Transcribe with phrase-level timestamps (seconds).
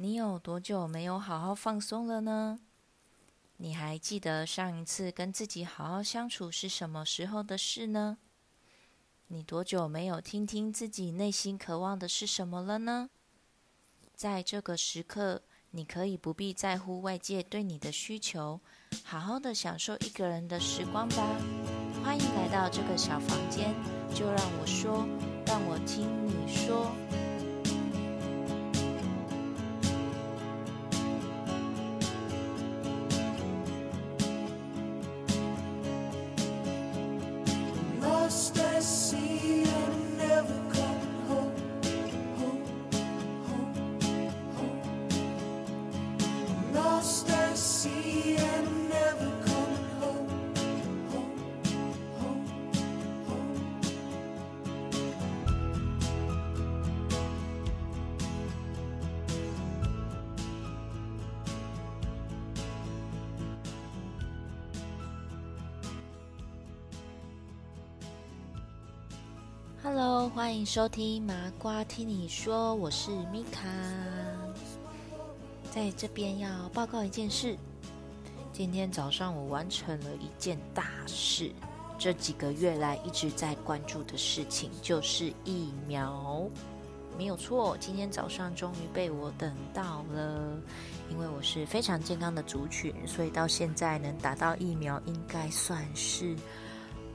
[0.00, 2.60] 你有多久没有好好放松了呢？
[3.56, 8.18] 你还记得上一次跟自己好好相处是什么时候的事呢？
[9.26, 13.10] 你多久没有听听自己内心渴望的是什么了呢？
[14.14, 15.42] 在这个时刻，
[15.72, 18.60] 你可以不必在乎外界对你的需求，
[19.02, 21.16] 好好的享受一个人的时光吧。
[22.04, 23.74] 欢迎来到这个小房间，
[24.14, 25.04] 就让我说，
[25.44, 26.94] 让我听你说。
[69.90, 73.62] Hello，欢迎收听麻瓜听你说，我是米卡，
[75.70, 77.56] 在这边要报告一件事。
[78.52, 81.50] 今天早上我完成了一件大事，
[81.98, 86.46] 这几个月来一直在关注的事情就是疫苗。
[87.16, 90.58] 没有错，今天早上终于被我等到了。
[91.10, 96.36] 因为我是非常健康的族群，所以到现在能打到疫苗，应该算是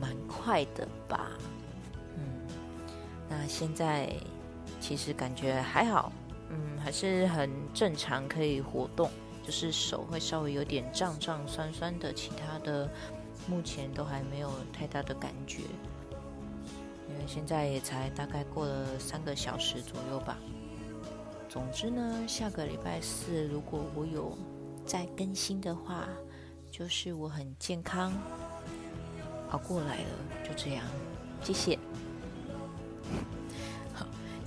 [0.00, 1.32] 蛮快的吧。
[3.32, 4.12] 那现在
[4.78, 6.12] 其实感觉还好，
[6.50, 9.10] 嗯，还是很正常，可以活动，
[9.42, 12.86] 就是手会稍微有点胀胀酸酸的，其他的
[13.46, 15.62] 目前都还没有太大的感觉。
[17.08, 20.36] 因为现在也才大概过了三个小时左右吧。
[21.48, 24.36] 总之呢，下个礼拜四如果我有
[24.84, 26.06] 再更新的话，
[26.70, 28.12] 就是我很健康，
[29.50, 30.84] 熬过来了，就这样，
[31.42, 31.78] 谢谢。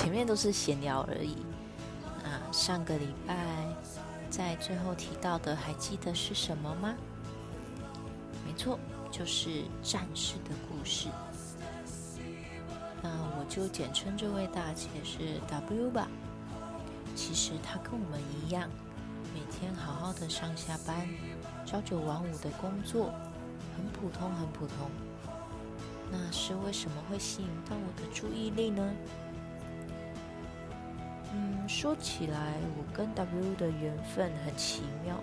[0.00, 1.36] 前面都是闲聊而已。
[2.24, 3.36] 啊，上个礼拜
[4.30, 6.94] 在最后提到的，还记得是什么吗？
[8.46, 8.78] 没错，
[9.10, 11.08] 就是战士的故事。
[13.02, 16.08] 那我就简称这位大姐是 W 吧。
[17.14, 18.70] 其实她跟我们一样，
[19.34, 21.06] 每天好好的上下班，
[21.66, 23.12] 朝九晚五的工作，
[23.76, 24.90] 很普通，很普通。
[26.10, 28.90] 那是为什么会吸引到我的注意力呢？
[31.70, 35.14] 说起来，我跟 W 的缘分很奇妙。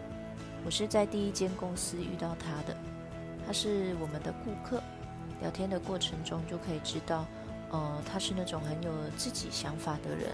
[0.65, 2.75] 我是在第一间公司遇到他的，
[3.45, 4.81] 他是我们的顾客。
[5.41, 7.25] 聊天的过程中就可以知道，
[7.69, 10.29] 呃，他是那种很有自己想法的人，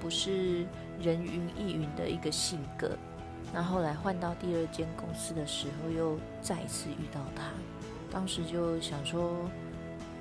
[0.00, 0.66] 不是
[0.98, 2.96] 人云亦云的一个性格。
[3.52, 7.42] 那后来换到第二间公司的时候，又再一次遇到他，
[8.10, 9.46] 当时就想说，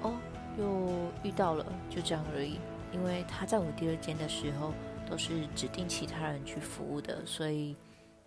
[0.02, 0.14] 哦，
[0.60, 0.92] 又
[1.24, 2.60] 遇到了，就这样而已。
[2.92, 4.72] 因为他在我第二间的时候
[5.10, 7.76] 都是指定其他人去服务的，所以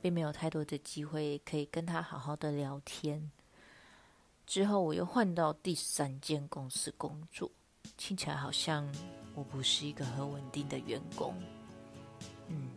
[0.00, 3.30] 并没有太多的机会可以跟他好好的聊天。
[4.46, 7.50] 之后我又换到第三间公司工作，
[7.96, 8.90] 听起来好像
[9.34, 11.34] 我不是一个很稳定的员工。
[12.48, 12.70] 嗯，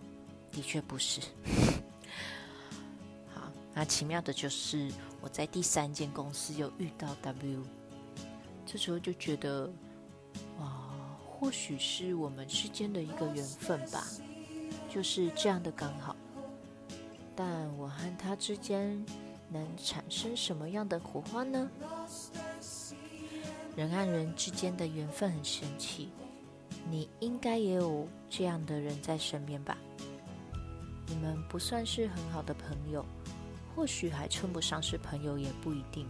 [0.52, 1.22] 的确不是。
[3.34, 4.92] 好，那奇妙的就是
[5.22, 7.64] 我在第三间公司又遇到 W，
[8.66, 9.72] 这时候就觉得，
[10.60, 10.91] 哇，
[11.42, 14.08] 或许是我们之间的一个缘分吧，
[14.88, 16.16] 就是这样的刚好。
[17.36, 19.06] 但我和他之间。
[19.54, 21.70] 能产生什么样的火花呢？
[23.76, 26.08] 人和人之间的缘分很神奇，
[26.90, 29.78] 你应该也有这样的人在身边吧？
[31.06, 33.06] 你们不算是很好的朋友，
[33.76, 36.08] 或许还称不上是朋友，也不一定。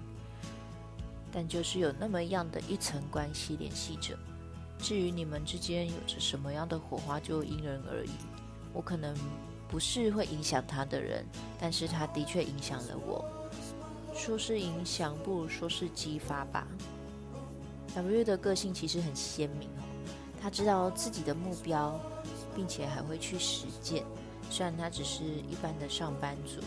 [1.31, 4.15] 但就是有那么样的一层关系联系着。
[4.81, 8.11] 至于你们之间有着什么样的火花，就因人而异。
[8.73, 9.15] 我可能。
[9.71, 11.25] 不是会影响他的人，
[11.57, 13.23] 但是他的确影响了我。
[14.13, 16.67] 说是影响，不如说是激发吧。
[17.95, 19.87] W 的个性其实很鲜明哦，
[20.41, 21.97] 他知道自己的目标，
[22.53, 24.03] 并且还会去实践。
[24.49, 26.59] 虽然他只是一般的上班族，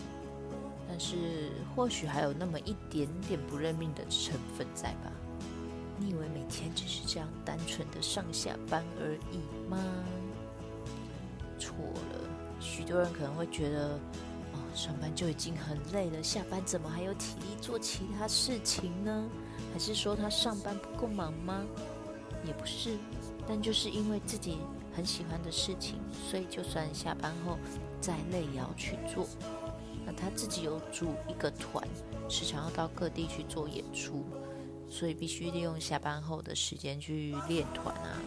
[0.89, 5.11] 但是或许还有那么一点点不认命的成分在吧？
[5.97, 9.77] 你以为每天只是这样单纯的上下班而已吗？
[11.57, 12.29] 错了。
[12.59, 13.89] 许多人可能会觉得，
[14.53, 19.29] 哦，上班就已经很累了，下班怎么还有体力做其他事情呢？
[19.73, 21.63] 还是说他上班不够忙吗？
[22.45, 22.97] 也不是，
[23.47, 24.57] 但就是因为自己
[24.95, 25.99] 很喜欢的事情，
[26.29, 27.57] 所以就算下班后
[27.99, 29.25] 再累也要去做。
[30.05, 31.87] 那他自己有组一个团，
[32.29, 34.23] 时常要到各地去做演出，
[34.89, 38.17] 所以必须利用下班后的时间去练团啊。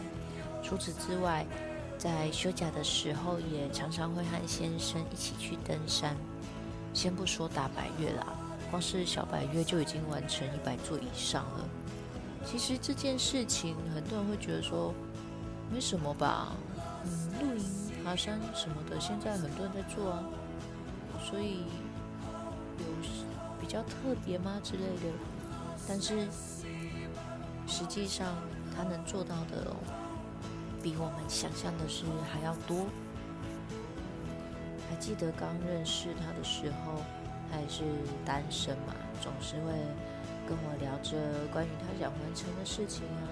[0.63, 1.45] 除此之外，
[1.97, 6.15] 在休假的时候，也常常会和先生一起去登山。
[6.93, 8.27] 先不说大百月啦，
[8.69, 11.69] 光是小百月就已经完成一百座以上了。
[12.45, 14.93] 其实这件事情，很多人会觉得说
[15.71, 16.55] 没什么吧，
[17.03, 17.63] 嗯，露营、
[18.03, 20.23] 爬山什么的，现在很多人在做啊，
[21.29, 21.63] 所以
[22.79, 22.85] 有
[23.59, 25.13] 比较特别吗之类的？
[25.89, 26.27] 但是
[27.65, 28.35] 实际上
[28.75, 29.75] 他能做到的，
[30.83, 32.85] 比我们想象的是还要多。
[34.87, 37.01] 还记得刚认识他的时候，
[37.49, 37.81] 他还是
[38.23, 39.73] 单身嘛，总是会
[40.47, 41.17] 跟我聊着
[41.51, 43.25] 关于他想完成的事情啊。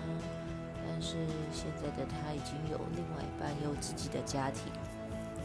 [0.90, 4.64] 但是现在的他已经有另外一半，有自己的家庭，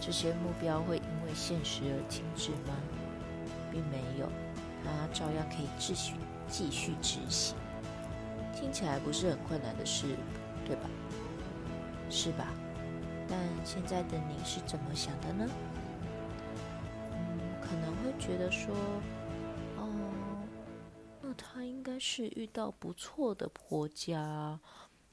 [0.00, 2.72] 这些目标会因为现实而停止吗？
[3.70, 4.26] 并没有，
[4.82, 6.14] 他照样可以继续
[6.52, 7.56] 继续执行。
[8.54, 10.04] 听起来不是很困难的事，
[10.66, 10.82] 对吧？
[12.10, 12.46] 是吧？
[13.26, 15.48] 但现在的你是怎么想的呢？
[17.10, 18.74] 嗯，可能会觉得说，
[19.78, 19.88] 哦，
[21.22, 24.60] 那他应该是遇到不错的婆家，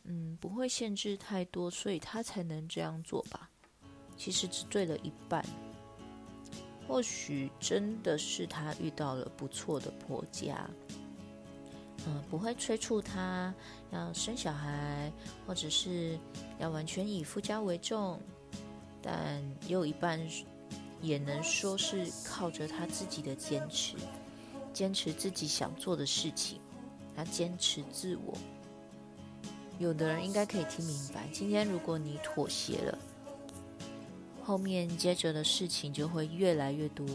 [0.03, 3.49] 嗯，不会限制太多，所以他才能这样做吧？
[4.17, 5.43] 其实只对了一半。
[6.85, 10.69] 或许真的是他遇到了不错的婆家，
[12.07, 13.53] 嗯，不会催促他
[13.91, 15.11] 要生小孩，
[15.45, 16.17] 或者是
[16.57, 18.19] 要完全以夫家为重，
[19.01, 20.19] 但也有一半
[21.01, 23.95] 也能说是靠着他自己的坚持，
[24.73, 26.59] 坚持自己想做的事情，
[27.15, 28.33] 他坚持自我。
[29.77, 32.97] 有的人应该可以听明白，今天如果你妥协了。
[34.41, 37.05] 后面接着的事情就会越来越多，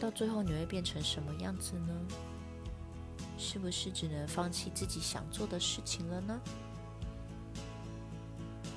[0.00, 1.94] 到最后你会变成什么样子呢？
[3.36, 6.40] 是不是只能放弃自己想做的事情了呢？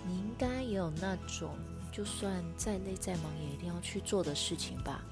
[0.06, 1.56] 你应该也有那种
[1.92, 5.04] 就算再累再忙也一定要去做的事情吧？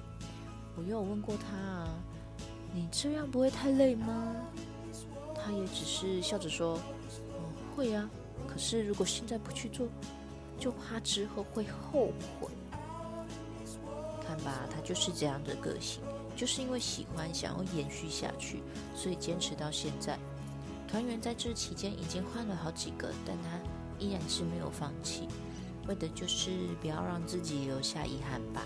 [0.75, 1.89] 我又有问过他啊，
[2.73, 4.35] 你这样不会太累吗？
[5.35, 6.79] 他也只是笑着说
[7.33, 7.43] ：“嗯，
[7.75, 8.09] 会啊。
[8.47, 9.87] 可是如果现在不去做。”
[10.57, 12.47] 就怕之后会后悔。
[14.25, 16.01] 看吧，他就是这样的个性，
[16.35, 18.61] 就是因为喜欢，想要延续下去，
[18.93, 20.19] 所以坚持到现在。
[20.87, 23.59] 团员在这期间已经换了好几个，但他
[23.97, 25.27] 依然是没有放弃，
[25.87, 26.51] 为的就是
[26.81, 28.61] 不要让自己留下遗憾吧。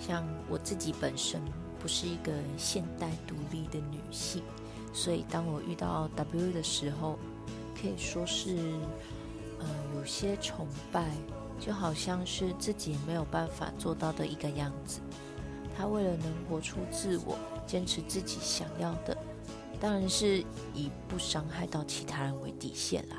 [0.00, 1.40] 像我自己本身
[1.78, 4.42] 不是一个现代独立的女性，
[4.92, 7.18] 所以当我遇到 W 的时候，
[7.80, 8.72] 可以说是。
[9.60, 11.10] 嗯，有些崇拜，
[11.58, 15.00] 就好像是自己没有办法做到的一个样子。
[15.76, 17.36] 他为了能活出自我，
[17.66, 19.16] 坚持自己想要的，
[19.80, 23.16] 当然是以不伤害到其他人为底线啦。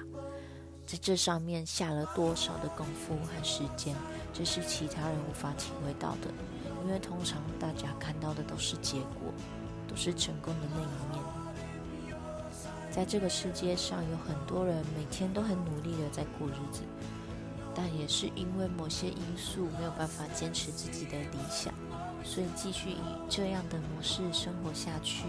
[0.86, 3.96] 在这上面下了多少的功夫和时间，
[4.32, 6.30] 这是其他人无法体会到的。
[6.86, 9.34] 因为通常大家看到的都是结果，
[9.88, 11.24] 都是成功的那一面。
[12.92, 16.84] 在这个世界上，有很多人每天都很努力的在过日子，
[17.74, 21.74] 但也是因为某些因素没有办法坚持自己的理想，
[22.26, 22.98] 所以继续以
[23.30, 25.26] 这样的模式生活下去。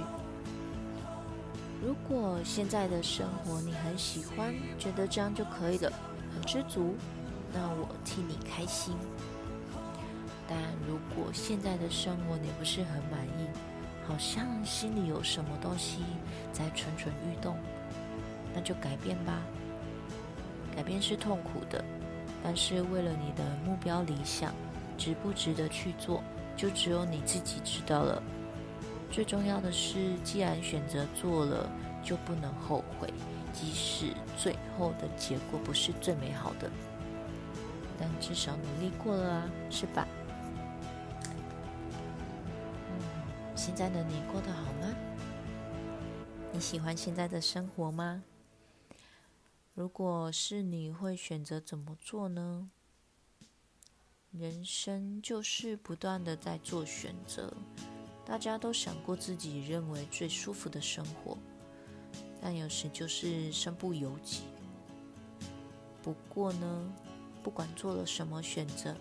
[1.80, 5.92] 如果现在的生活你很喜欢，觉得这样就可以了，
[6.34, 6.96] 很知足，
[7.52, 8.96] 那我替你开心。
[10.48, 13.46] 但如果现在的生活你不是很满意，
[14.08, 15.98] 好像心里有什么东西
[16.50, 17.56] 在蠢蠢欲动，
[18.54, 19.42] 那就改变吧。
[20.74, 21.84] 改变是痛苦的，
[22.42, 24.54] 但是为了你的目标理想，
[24.96, 26.22] 值不值得去做，
[26.56, 28.22] 就只有你自己知道了。
[29.10, 31.70] 最重要的是，既然选择做了，
[32.02, 33.12] 就不能后悔，
[33.52, 36.70] 即使最后的结果不是最美好的，
[37.98, 40.06] 但至少努力过了啊，是吧？
[43.54, 44.94] 现在的你过得好吗？
[46.52, 48.22] 你喜欢现在的生活吗？
[49.74, 52.70] 如果是你会选择怎么做呢？
[54.32, 57.52] 人生就是不断的在做选择，
[58.24, 61.38] 大家都想过自己认为最舒服的生活，
[62.40, 64.42] 但有时就是身不由己。
[66.02, 66.92] 不过呢，
[67.42, 68.94] 不管做了什么选择，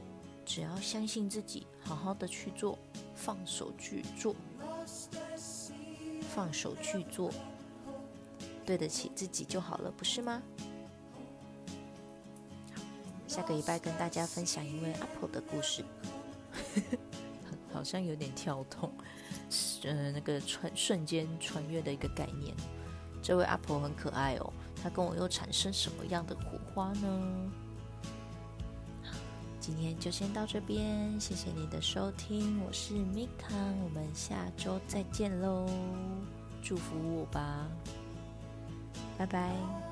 [0.46, 2.80] 只要相信自己，好好的去做，
[3.14, 4.36] 放手去做。
[6.34, 7.32] 放手去做，
[8.66, 10.42] 对得起自己就好了，不是吗？
[13.36, 15.84] 下个礼拜跟大家分享一位阿婆的故事，
[17.74, 18.90] 好像有点跳动，
[19.84, 22.56] 呃，那个穿瞬间穿越的一个概念。
[23.22, 27.52] 这位阿婆很可爱哦，她跟我又产生什么样的火花呢？
[29.60, 35.68] 今天就先到这边，谢谢你的收听，我是米卡，我们下周再见喽，
[36.64, 37.68] 祝福我吧，
[39.18, 39.85] 拜拜。